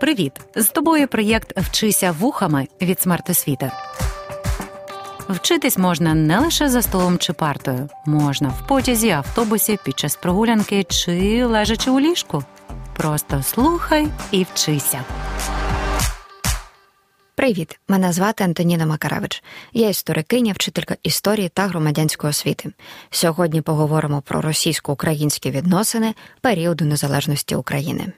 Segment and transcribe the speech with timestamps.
[0.00, 0.32] Привіт!
[0.56, 3.70] З тобою проєкт Вчися вухами від смертосвіти.
[5.28, 10.84] Вчитись можна не лише за столом чи партою, можна в потязі, автобусі, під час прогулянки
[10.84, 12.44] чи лежачи у ліжку.
[12.96, 15.04] Просто слухай і вчися.
[17.34, 19.42] Привіт, мене звати Антоніна Макаревич.
[19.72, 22.70] Я історикиня, вчителька історії та громадянської освіти.
[23.10, 28.12] Сьогодні поговоримо про російсько-українські відносини періоду незалежності України.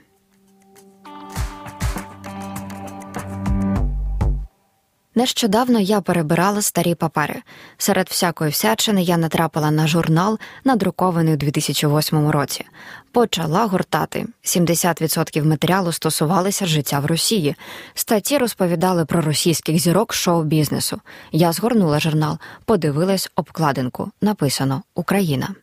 [5.20, 7.42] Нещодавно я перебирала старі папери.
[7.78, 12.64] Серед всякої всячини я натрапила на журнал, надрукований у 2008 році.
[13.12, 14.26] Почала гуртати.
[14.44, 17.56] 70% матеріалу стосувалися життя в Росії.
[17.94, 21.00] Статті розповідали про російських зірок шоу-бізнесу.
[21.32, 24.10] Я згорнула журнал, подивилась обкладинку.
[24.20, 25.54] Написано Україна.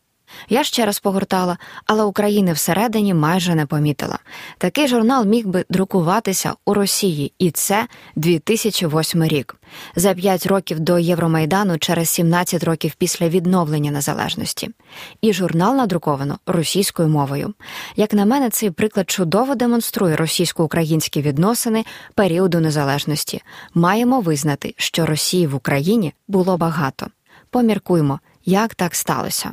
[0.49, 4.19] Я ще раз погортала, але України всередині майже не помітила.
[4.57, 9.55] Такий журнал міг би друкуватися у Росії, і це 2008 рік.
[9.95, 14.69] За 5 років до Євромайдану, через 17 років після відновлення незалежності.
[15.21, 17.53] І журнал надруковано російською мовою.
[17.95, 23.41] Як на мене, цей приклад чудово демонструє російсько-українські відносини періоду незалежності.
[23.73, 27.07] Маємо визнати, що Росії в Україні було багато.
[27.49, 29.51] Поміркуймо, як так сталося.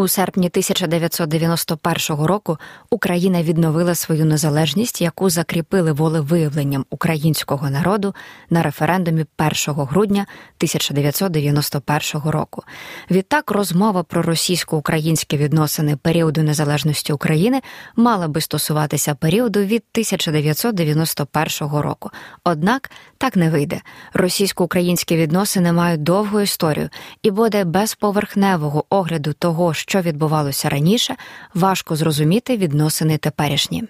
[0.00, 2.58] У серпні 1991 року
[2.90, 8.14] Україна відновила свою незалежність, яку закріпили волевиявленням українського народу
[8.50, 10.26] на референдумі 1 грудня
[10.58, 12.62] 1991 року.
[13.10, 17.60] Відтак розмова про російсько-українські відносини періоду незалежності України
[17.96, 22.10] мала би стосуватися періоду від 1991 року.
[22.44, 23.80] Однак так не вийде.
[24.12, 26.88] Російсько-українські відносини мають довгу історію
[27.22, 31.16] і буде без поверхневого огляду того, що відбувалося раніше,
[31.54, 33.84] важко зрозуміти відносини теперішні.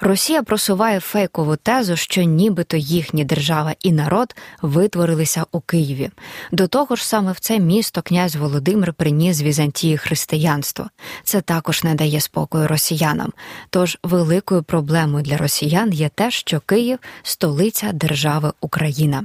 [0.00, 6.10] Росія просуває фейкову тезу, що нібито їхні держава і народ витворилися у Києві.
[6.52, 10.88] До того ж, саме в це місто князь Володимир приніс Візантії християнство.
[11.24, 13.32] Це також не дає спокою росіянам.
[13.70, 19.24] Тож великою проблемою для росіян є те, що Київ столиця держави Україна.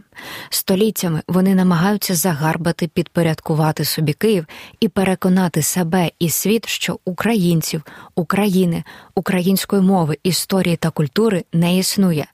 [0.49, 4.45] Століттями вони намагаються загарбати, підпорядкувати собі Київ
[4.79, 7.83] і переконати себе і світ, що українців,
[8.15, 8.83] України,
[9.15, 12.25] української мови, історії історії та культури не існує.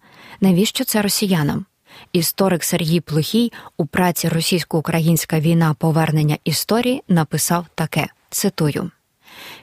[0.41, 1.65] Навіщо це росіянам?
[2.13, 8.91] Історик Сергій Плохій у праці Російсько-Українська війна повернення історії написав таке: цитую.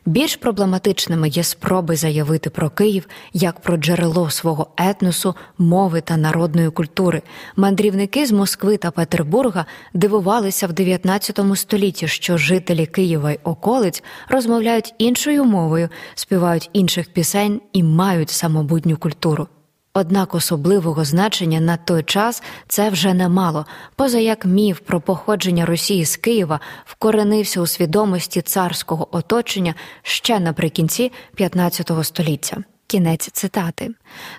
[0.07, 6.71] Більш проблематичними є спроби заявити про Київ як про джерело свого етносу, мови та народної
[6.71, 7.23] культури.
[7.57, 14.95] Мандрівники з Москви та Петербурга дивувалися в 19 столітті, що жителі Києва й околиць розмовляють
[14.99, 19.49] іншою мовою, співають інших пісень і мають самобутню культуру.
[19.99, 25.67] Однак особливого значення на той час це вже не мало, поза як міф про походження
[25.67, 32.57] Росії з Києва вкоренився у свідомості царського оточення ще наприкінці 15 століття.
[32.87, 33.91] Кінець цитати.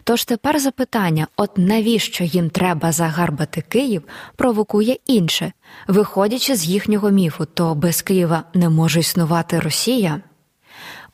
[0.03, 4.03] Тож тепер запитання: от навіщо їм треба загарбати Київ,
[4.35, 5.53] провокує інше,
[5.87, 10.21] виходячи з їхнього міфу, то без Києва не може існувати Росія.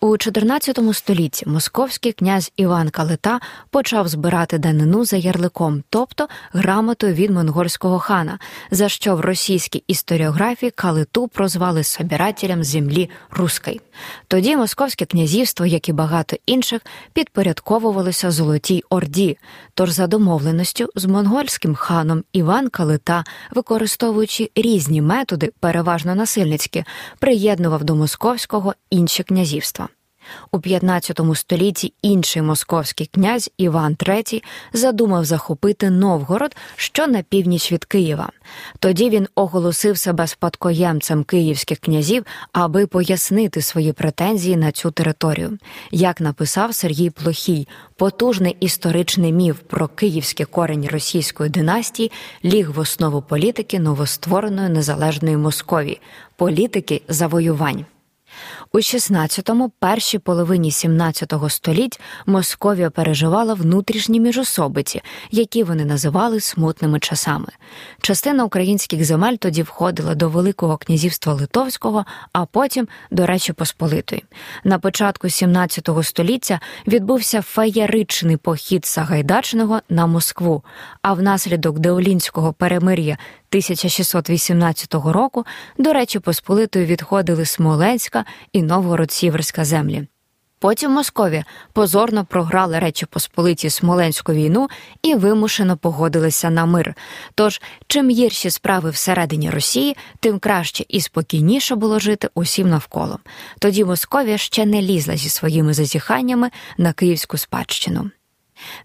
[0.04, 7.30] У 14 столітті московський князь Іван Калита почав збирати данину за ярликом, тобто грамотою від
[7.30, 8.40] монгольського хана,
[8.72, 13.82] за що в російській історіографії Калиту прозвали собирателем землі руської.
[14.28, 16.82] Тоді московське князівство, як і багато інших,
[17.14, 19.38] підпорядковувалося Золотій Орді.
[19.74, 26.84] Тож за домовленістю з монгольським ханом Іван Калита, використовуючи різні методи, переважно насильницькі,
[27.20, 29.90] приєднував до московського інші князівства.
[30.52, 37.86] У 15 столітті інший московський князь Іван III задумав захопити Новгород, що на північ від
[37.86, 38.30] Києва.
[38.80, 45.58] Тоді він оголосив себе спадкоємцем київських князів, аби пояснити свої претензії на цю територію.
[45.92, 52.12] Як написав Сергій Плохій, потужний історичний міф про київський корень російської династії
[52.46, 56.02] ліг в основу політики новоствореної незалежної Московії,
[56.36, 57.86] політики завоювань.
[58.72, 65.02] У 16-му, першій половині 17 століть Московія переживала внутрішні міжособиці,
[65.32, 67.48] які вони називали смутними часами.
[68.02, 74.24] Частина українських земель тоді входила до Великого князівства Литовського, а потім до Речі Посполитої.
[74.64, 80.64] На початку 17 століття відбувся феєричний похід Сагайдачного на Москву,
[81.02, 83.18] а внаслідок Деолінського перемир'я
[83.54, 85.46] 1618 року
[85.78, 90.08] до Речі Посполитої відходили Смоленська і Новгород-Сіверська землі.
[90.60, 94.70] Потім Московія позорно програли Речі Посполиті Смоленську війну
[95.02, 96.96] і вимушено погодилися на мир.
[97.36, 103.20] Тож, чим гірші справи всередині Росії, тим краще і спокійніше було жити усім навколо.
[103.60, 108.10] Тоді Московія ще не лізла зі своїми зазіханнями на київську спадщину.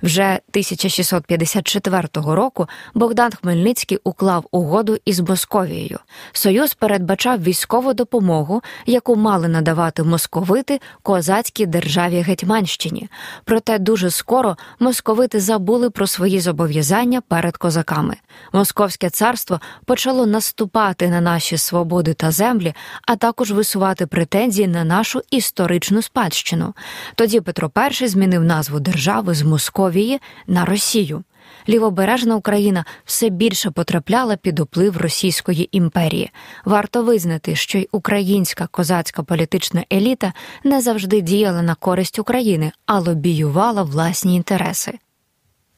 [0.02, 5.98] Вже 1654 року Богдан Хмельницький уклав угоду із Московією.
[6.32, 13.08] Союз передбачав військову допомогу, яку мали надавати московити козацькій державі Гетьманщині.
[13.44, 18.16] Проте дуже скоро московити забули про свої зобов'язання перед козаками.
[18.52, 22.74] Московське царство почало наступати на наші свободи та землі,
[23.06, 26.74] а також висувати претензії на нашу історичну спадщину.
[27.14, 27.70] Тоді Петро
[28.00, 31.24] І змінив назву держави з Московії Московії на Росію.
[31.68, 36.30] Лівобережна Україна все більше потрапляла під уплив Російської імперії.
[36.64, 40.32] Варто визнати, що й українська козацька політична еліта
[40.64, 44.98] не завжди діяла на користь України, а лобіювала власні інтереси.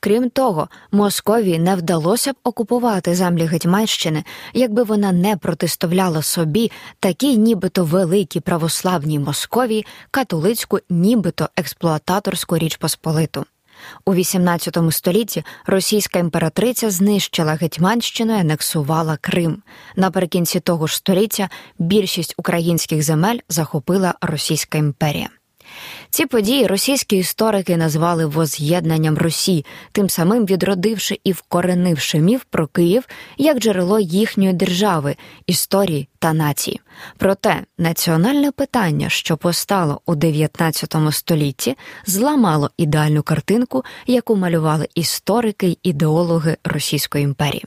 [0.01, 6.71] Крім того, Московії не вдалося б окупувати землі Гетьманщини, якби вона не протиставляла собі
[7.01, 13.45] такій, нібито великій православній Московії, католицьку, нібито експлуататорську річ Посполиту.
[14.05, 19.63] У XVIII столітті російська імператриця знищила Гетьманщину і анексувала Крим.
[19.97, 21.49] Наприкінці того ж століття
[21.79, 25.29] більшість українських земель захопила Російська імперія.
[26.11, 33.09] Ці події російські історики назвали воз'єднанням Росії, тим самим відродивши і вкоренивши міф про Київ
[33.39, 35.17] як джерело їхньої держави,
[35.47, 36.81] історії та нації.
[37.19, 41.77] Проте національне питання, що постало у 19 столітті,
[42.07, 47.65] зламало ідеальну картинку, яку малювали історики й ідеологи Російської імперії.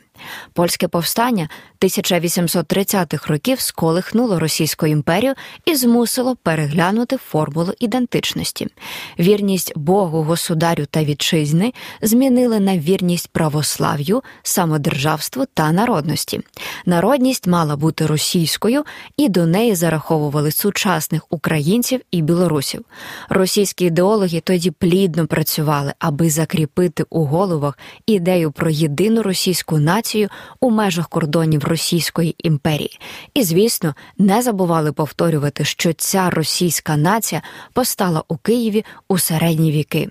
[0.54, 1.50] Польське повстання
[1.82, 5.34] 1830-х років сколихнуло Російську імперію
[5.66, 8.68] і змусило переглянути формулу ідентичності.
[9.20, 16.42] Вірність Богу, государю та вітчизни змінили на вірність православ'ю, самодержавству та народності.
[16.86, 18.84] Народність мала бути російською,
[19.18, 22.86] і до неї зараховували сучасних українців і білорусів.
[23.30, 30.30] Російські ідеологи тоді плідно працювали, аби закріпити у головах ідею про єдину російську націю окупацію
[30.60, 33.00] у межах кордонів Російської імперії,
[33.34, 37.42] і, звісно, не забували повторювати, що ця російська нація
[37.74, 40.10] постала у Києві у середні віки.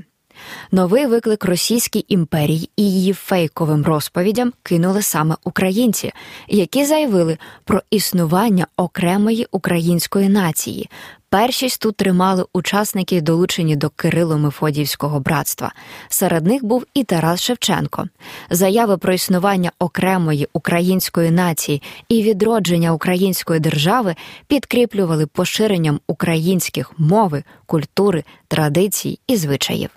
[0.72, 6.12] Новий виклик Російській імперії і її фейковим розповідям кинули саме українці,
[6.48, 10.88] які заявили про існування окремої української нації,
[11.32, 15.72] Першість тут тримали учасники, долучені до Кирило-Мефодіївського братства.
[16.08, 18.04] Серед них був і Тарас Шевченко.
[18.50, 24.14] Заяви про існування окремої української нації і відродження української держави
[24.46, 29.90] підкріплювали поширенням українських мови, культури, традицій і звичаїв.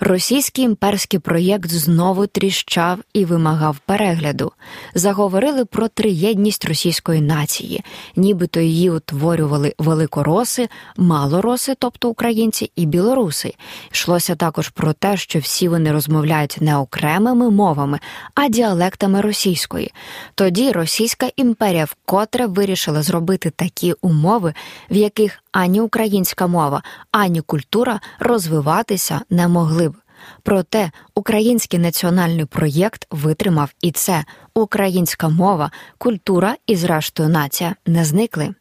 [0.00, 4.52] Російський імперський проєкт знову тріщав і вимагав перегляду.
[4.94, 7.84] Заговорили про триєдність російської нації,
[8.16, 13.54] нібито її утворювали великороси, малороси, тобто українці, і білоруси.
[13.92, 17.98] Йшлося також про те, що всі вони розмовляють не окремими мовами,
[18.34, 19.92] а діалектами російської.
[20.34, 24.54] Тоді Російська імперія вкотре вирішила зробити такі умови,
[24.90, 29.96] в яких ані українська мова, ані культура розвиватися не могли б.
[30.42, 34.24] Проте український національний проєкт витримав і це
[34.54, 38.54] українська мова, культура і, зрештою, нація не зникли.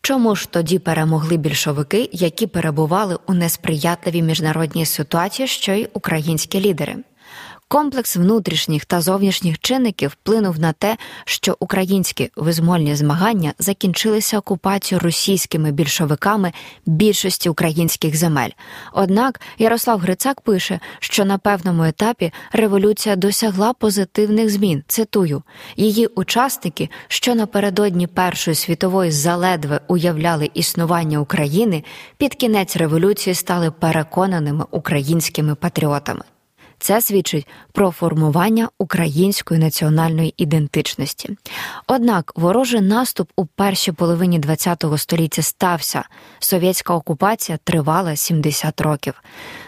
[0.02, 6.96] Чому ж тоді перемогли більшовики, які перебували у несприятливій міжнародній ситуації, що й українські лідери?
[7.68, 15.72] Комплекс внутрішніх та зовнішніх чинників вплинув на те, що українські визвольні змагання закінчилися окупацією російськими
[15.72, 16.52] більшовиками
[16.86, 18.50] більшості українських земель.
[18.92, 24.84] Однак Ярослав Грицак пише, що на певному етапі революція досягла позитивних змін.
[24.86, 25.42] Цитую
[25.76, 31.84] її учасники, що напередодні Першої світової заледве уявляли існування України,
[32.16, 36.22] під кінець революції стали переконаними українськими патріотами.
[36.78, 41.36] Це свідчить про формування української національної ідентичності.
[41.86, 46.04] Однак ворожий наступ у першій половині ХХ століття стався.
[46.38, 49.14] Совєтська окупація тривала 70 років.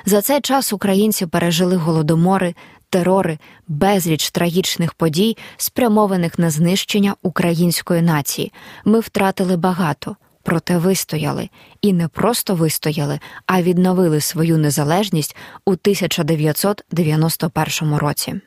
[0.07, 2.55] За цей час українці пережили голодомори,
[2.91, 3.39] терори,
[3.69, 8.53] безліч трагічних подій, спрямованих на знищення української нації.
[8.85, 10.17] Ми втратили багато.
[10.49, 11.49] Проте вистояли
[11.81, 18.41] і не просто вистояли, а відновили свою незалежність у 1991 році.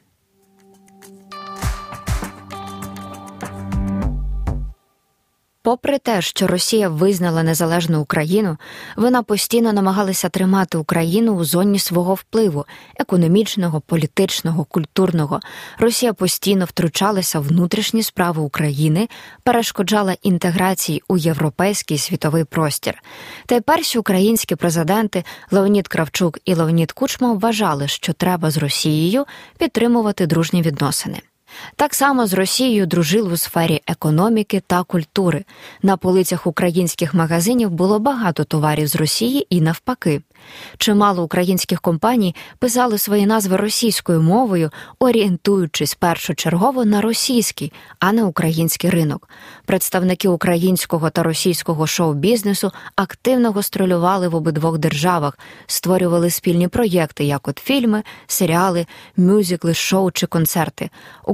[5.63, 8.57] Попри те, що Росія визнала незалежну Україну,
[8.97, 12.65] вона постійно намагалася тримати Україну у зоні свого впливу
[12.99, 15.39] економічного, політичного, культурного.
[15.79, 19.09] Росія постійно втручалася в внутрішні справи України,
[19.43, 23.03] перешкоджала інтеграції у європейський світовий простір.
[23.45, 29.25] Та й перші українські президенти Леонід Кравчук і Леонід Кучма вважали, що треба з Росією
[29.57, 31.21] підтримувати дружні відносини.
[31.75, 35.45] Так само з Росією дружили у сфері економіки та культури.
[35.83, 40.21] На полицях українських магазинів було багато товарів з Росії і навпаки.
[40.77, 48.89] Чимало українських компаній писали свої назви російською мовою, орієнтуючись першочергово на російський, а не український
[48.89, 49.29] ринок.
[49.65, 57.59] Представники українського та російського шоу-бізнесу активно гастролювали в обидвох державах, створювали спільні проєкти, як от
[57.59, 58.85] фільми, серіали,
[59.17, 60.89] мюзикли, шоу чи концерти.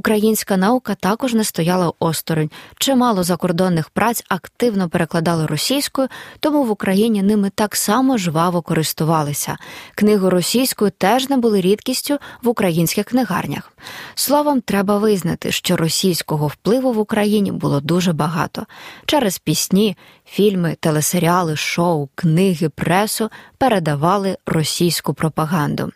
[0.08, 2.50] Українська наука також не стояла осторонь.
[2.78, 6.08] Чимало закордонних праць активно перекладали російською,
[6.40, 9.58] тому в Україні ними так само жваво користувалися.
[9.96, 13.72] Книги російською теж не були рідкістю в українських книгарнях.
[14.16, 18.66] Словом, треба визнати, що російського впливу в Україні було дуже багато.
[19.06, 25.92] Через пісні, фільми, телесеріали, шоу, книги, пресу передавали російську пропаганду.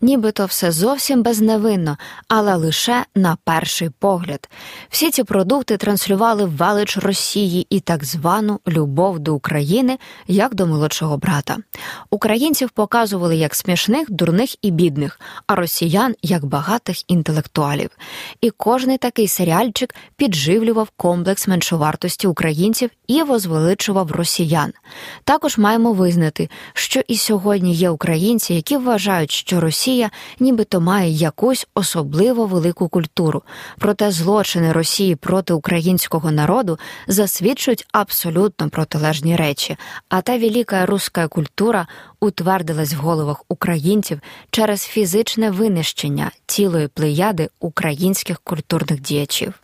[0.00, 1.96] Нібито все зовсім безневинно,
[2.28, 4.48] але лише на перший погляд.
[4.88, 11.16] Всі ці продукти транслювали велич Росії і так звану любов до України як до молодшого
[11.16, 11.56] брата.
[12.10, 17.90] Українців показували як смішних, дурних і бідних, а росіян як багатих інтелектуалів.
[18.40, 24.72] І кожний такий серіальчик підживлював комплекс меншовартості українців і возвеличував росіян.
[25.24, 29.87] Також маємо визнати, що і сьогодні є українці, які вважають, що Росія.
[29.88, 33.42] Росія нібито має якусь особливо велику культуру,
[33.78, 39.76] проте злочини Росії проти українського народу засвідчують абсолютно протилежні речі,
[40.08, 41.86] а та велика руська культура
[42.20, 49.54] утвердилась в головах українців через фізичне винищення цілої плеяди українських культурних діячів.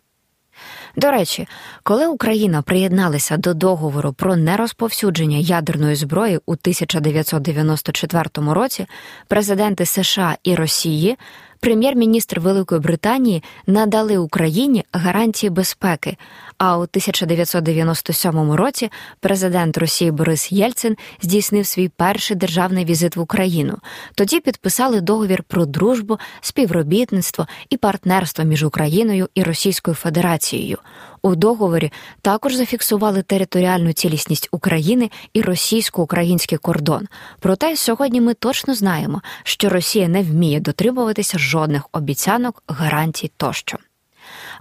[0.97, 1.49] До речі,
[1.83, 8.87] коли Україна приєдналася до договору про нерозповсюдження ядерної зброї у 1994 році,
[9.29, 11.17] президенти США і Росії
[11.65, 16.17] прем'єр-міністр Великої Британії надали Україні гарантії безпеки.
[16.59, 18.91] А у 1997 році
[19.21, 23.79] президент Росії Борис Єльцин здійснив свій перший державний візит в Україну.
[24.15, 30.79] Тоді підписали договір про дружбу, співробітництво і партнерство між Україною і Російською Федерацією.
[31.25, 37.09] У договорі також зафіксували територіальну цілісність України і російсько-український кордон.
[37.41, 43.79] Проте сьогодні ми точно знаємо, що Росія не вміє дотримуватися жодних обіцянок, гарантій тощо.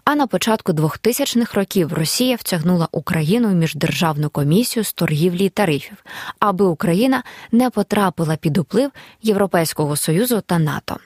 [0.06, 6.06] А на початку 2000-х років Росія втягнула Україну в міждержавну комісію з торгівлі і тарифів,
[6.40, 8.92] аби Україна не потрапила під уплив
[9.22, 10.98] Європейського союзу та НАТО.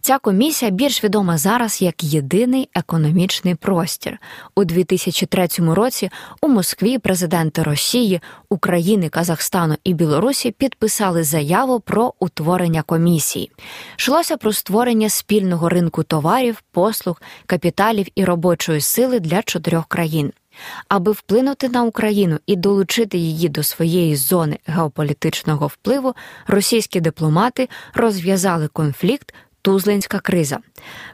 [0.00, 4.18] Ця комісія більш відома зараз як єдиний економічний простір.
[4.54, 6.10] У 2003 році
[6.42, 13.50] у Москві президенти Росії, України, Казахстану і Білорусі підписали заяву про утворення комісії.
[13.98, 20.32] Йшлося про створення спільного ринку товарів, послуг, капіталів і робочої сили для чотирьох країн.
[20.88, 26.14] Аби вплинути на Україну і долучити її до своєї зони геополітичного впливу,
[26.46, 29.34] російські дипломати розв'язали конфлікт
[29.68, 30.58] Тузлинська криза.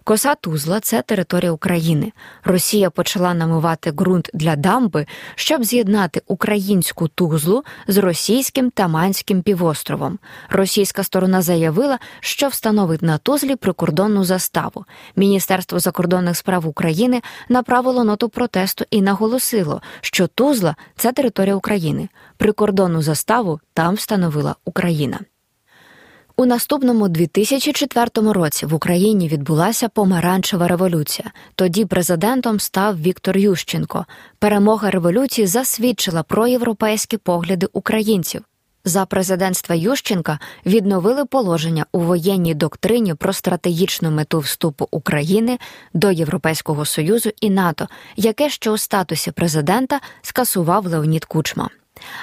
[0.05, 2.13] Коса Тузла це територія України.
[2.45, 10.19] Росія почала намивати ґрунт для дамби, щоб з'єднати українську тузлу з російським Таманським півостровом.
[10.51, 14.85] Російська сторона заявила, що встановить на тузлі прикордонну заставу.
[15.17, 22.09] Міністерство закордонних справ України направило ноту протесту і наголосило, що Тузла це територія України.
[22.37, 25.21] Прикордонну заставу там встановила Україна.
[26.37, 31.31] У наступному 2004 році в Україні відбулася помаранчева революція.
[31.55, 34.07] Тоді президентом став Віктор Ющенко.
[34.39, 38.43] Перемога революції засвідчила про європейські погляди українців.
[38.85, 45.59] За президентства Ющенка відновили положення у воєнній доктрині про стратегічну мету вступу України
[45.95, 51.71] до Європейського союзу і НАТО, яке ще у статусі президента скасував Леонід Кучма.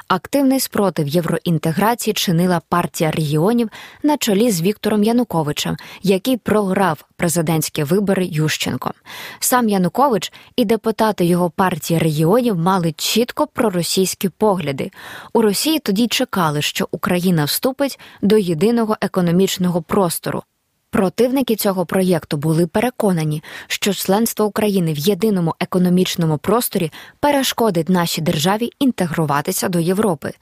[0.07, 3.69] Активний спротив євроінтеграції чинила партія регіонів
[4.03, 8.93] на чолі з Віктором Януковичем, який програв президентські вибори Ющенко.
[9.39, 14.91] Сам Янукович і депутати його партії регіонів мали чітко проросійські погляди.
[15.33, 20.43] У Росії тоді чекали, що Україна вступить до єдиного економічного простору.
[20.91, 28.69] Противники цього проєкту були переконані, що членство України в єдиному економічному просторі перешкодить нашій державі
[28.79, 30.33] інтегруватися до Європи.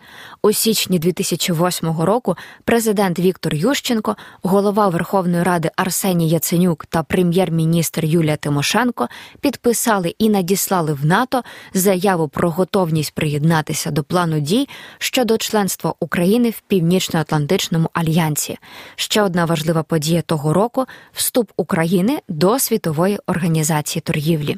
[0.42, 8.36] У січні 2008 року президент Віктор Ющенко, голова Верховної Ради Арсеній Яценюк та прем'єр-міністр Юлія
[8.36, 9.08] Тимошенко
[9.42, 16.50] підписали і надіслали в НАТО заяву про готовність приєднатися до плану дій щодо членства України
[16.50, 18.58] в Північно-Атлантичному альянсі.
[18.96, 24.58] Ще одна важлива подія того року вступ України до світової організації торгівлі.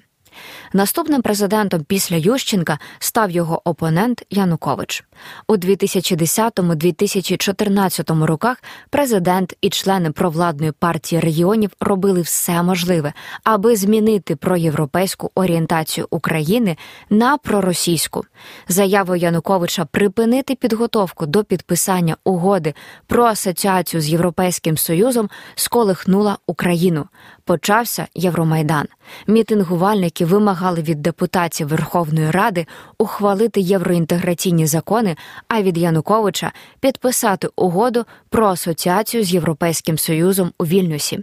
[0.73, 5.03] Наступним президентом після Ющенка став його опонент Янукович.
[5.47, 15.31] У 2010-2014 роках президент і члени провладної партії регіонів робили все можливе, аби змінити проєвропейську
[15.35, 16.77] орієнтацію України
[17.09, 18.25] на проросійську.
[18.67, 22.73] Заяву Януковича припинити підготовку до підписання угоди
[23.07, 27.07] про асоціацію з Європейським Союзом сколихнула Україну.
[27.45, 28.87] Почався Євромайдан.
[29.27, 32.65] Мітингувальники вимагали від депутатів Верховної Ради
[32.97, 35.15] ухвалити євроінтеграційні закони,
[35.47, 41.19] а від Януковича підписати угоду про асоціацію з Європейським Союзом у Вільнюсі.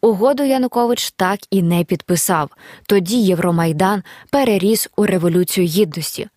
[0.00, 2.50] Угоду Янукович так і не підписав.
[2.86, 6.28] Тоді Євромайдан переріс у революцію гідності.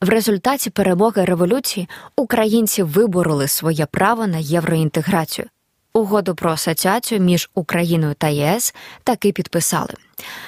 [0.00, 5.46] В результаті перемоги революції українці вибороли своє право на євроінтеграцію.
[5.96, 8.74] Угоду про асоціацію між Україною та ЄС
[9.04, 9.94] таки підписали.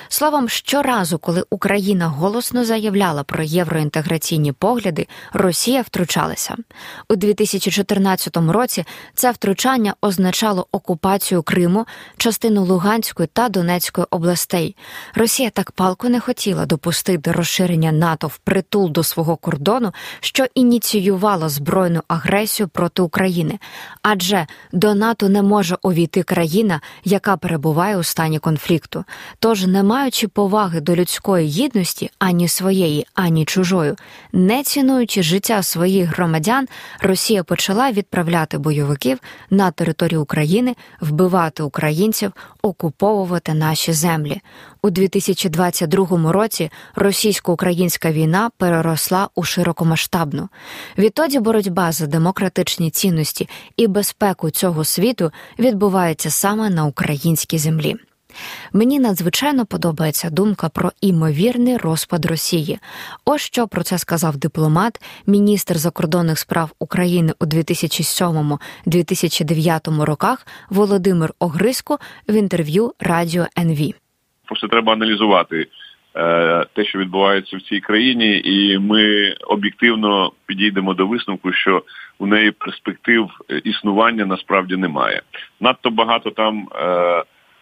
[0.08, 6.56] Словом, щоразу, коли Україна голосно заявляла про євроінтеграційні погляди, Росія втручалася
[7.08, 8.85] у 2014 році.
[9.14, 14.76] Це втручання означало окупацію Криму, частину Луганської та Донецької областей.
[15.14, 21.48] Росія так палко не хотіла допустити розширення НАТО в притул до свого кордону, що ініціювало
[21.48, 23.59] збройну агресію проти України,
[24.02, 29.05] адже до НАТО не може увійти країна, яка перебуває у стані конфлікту.
[29.38, 33.97] Тож Тож, не маючи поваги до людської гідності ані своєї, ані чужою,
[34.33, 36.69] не цінуючи життя своїх громадян,
[37.01, 39.19] Росія почала відправляти бойовиків
[39.51, 44.40] на територію України, вбивати українців, окуповувати наші землі.
[44.83, 50.49] У 2022 році російсько-українська війна переросла у широкомасштабну.
[50.99, 57.97] Відтоді боротьба за демократичні цінності і безпеку цього світу відбувається саме на українській землі.
[58.72, 62.79] Мені надзвичайно подобається думка про імовірний розпад Росії.
[63.25, 71.99] Ось що про це сказав дипломат, міністр закордонних справ України у 2007-2009 роках Володимир Огриско
[72.29, 73.92] в інтерв'ю Радіо НВ.
[74.46, 75.66] Просто треба аналізувати
[76.16, 81.83] е, те, що відбувається в цій країні, і ми об'єктивно підійдемо до висновку, що
[82.18, 83.31] у неї перспектив
[83.64, 85.22] існування насправді немає.
[85.61, 86.68] Надто багато там.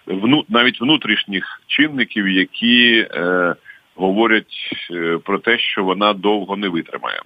[0.09, 3.55] Е, вну, навіть внутрішніх чинників, які е,
[3.95, 7.21] говорять е, про те, що вона довго не витримає.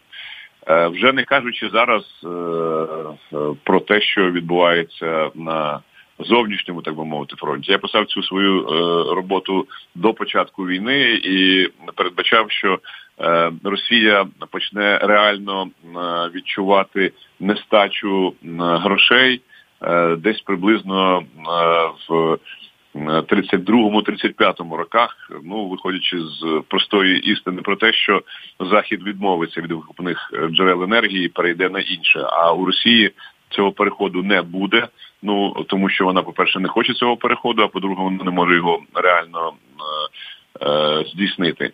[0.66, 5.80] Е, вже не кажучи зараз е, е, про те, що відбувається на
[6.18, 7.72] зовнішньому, так би мовити, фронті.
[7.72, 8.70] Я писав цю свою е,
[9.14, 12.78] роботу до початку війни і передбачав, що
[13.20, 15.68] е, Росія почне реально
[16.34, 19.40] відчувати нестачу грошей.
[20.18, 21.22] Десь приблизно
[22.08, 22.38] в
[23.06, 28.22] 32-35 роках, ну виходячи з простої істини про те, що
[28.60, 32.20] захід відмовиться від викупних е, джерел енергії, перейде на інше.
[32.32, 33.10] А у Росії
[33.50, 34.88] цього переходу не буде.
[35.22, 38.54] Ну тому, що вона, по перше, не хоче цього переходу, а по-друге, вона не може
[38.54, 39.52] його реально
[40.62, 41.72] е, е, здійснити.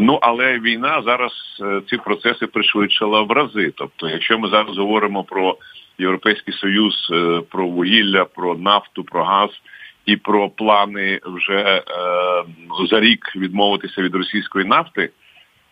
[0.00, 3.72] Ну але війна зараз е, ці процеси пришвидшила в рази.
[3.76, 5.56] Тобто, якщо ми зараз говоримо про
[5.98, 9.50] європейський союз, е, про вугілля, про нафту, про газ
[10.10, 11.82] і про плани вже е,
[12.90, 15.10] за рік відмовитися від російської нафти,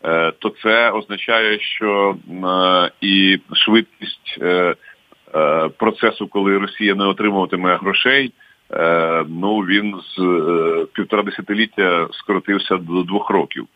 [0.04, 4.38] е, то це означає, що е, і швидкість
[5.76, 8.32] процесу, коли Росія не отримуватиме грошей,
[9.28, 10.16] ну він з
[10.92, 13.66] півтора десятиліття скоротився до двох років.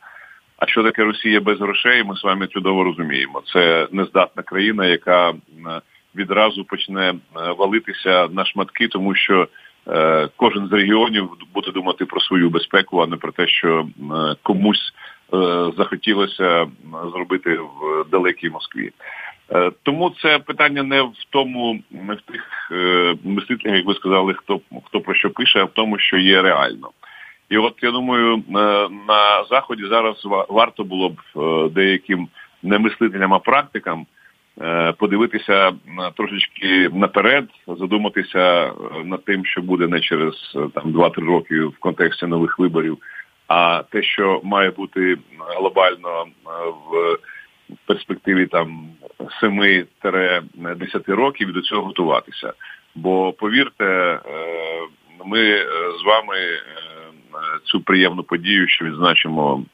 [0.59, 2.05] А що таке Росія без грошей?
[2.05, 3.43] Ми з вами чудово розуміємо.
[3.53, 5.35] Це нездатна країна, яка
[6.17, 7.15] відразу почне
[7.59, 9.49] валитися на шматки, тому що
[10.37, 13.87] кожен з регіонів буде думати про свою безпеку, а не про те, що
[14.43, 14.93] комусь
[15.77, 16.67] захотілося
[17.13, 18.91] зробити в далекій Москві.
[19.83, 22.71] Тому це питання не в тому, не в тих
[23.25, 26.91] мислителях, як ви сказали, хто хто про що пише, а в тому, що є реально.
[27.53, 28.43] І от я думаю, е,
[29.09, 32.29] на заході зараз варто було б е, деяким
[32.63, 34.07] не мислителям, а практикам е,
[34.99, 35.73] подивитися
[36.17, 38.73] трошечки наперед, задуматися
[39.05, 42.99] над тим, що буде не через там 2-3 роки в контексті нових виборів,
[43.49, 45.19] а те, що має бути
[45.59, 46.27] глобально
[46.91, 47.19] в
[47.87, 48.89] перспективі там
[49.43, 52.53] 7-10 років, і до цього готуватися.
[52.95, 54.21] Бо повірте,
[55.25, 55.59] ми
[56.01, 56.37] з вами
[57.65, 59.65] цю приємну подію, що відзначимо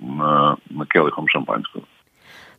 [0.88, 1.84] келихом шампанського.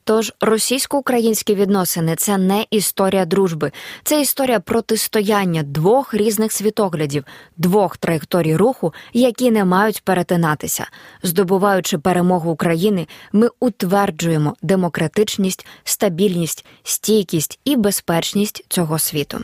[0.10, 3.72] Тож російсько-українські відносини це не історія дружби,
[4.04, 7.24] це історія протистояння двох різних світоглядів,
[7.58, 10.88] двох траєкторій руху, які не мають перетинатися.
[11.24, 19.39] Здобуваючи перемогу України, ми утверджуємо демократичність, стабільність, стійкість і безпечність цього світу.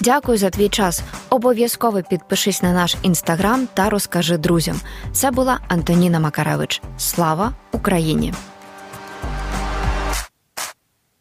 [0.00, 1.02] Дякую за твій час.
[1.30, 4.80] Обов'язково підпишись на наш інстаграм та розкажи друзям.
[5.12, 6.82] Це була Антоніна Макаревич.
[6.98, 8.34] Слава Україні!